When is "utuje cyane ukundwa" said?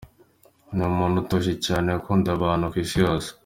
1.21-2.29